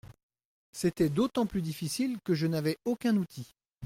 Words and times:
C’était 0.71 1.09
d’autant 1.11 1.45
plus 1.45 1.61
difficile 1.61 2.17
que 2.23 2.33
je 2.33 2.47
n’avais 2.47 2.79
aucun 2.85 3.17
outil. 3.17 3.53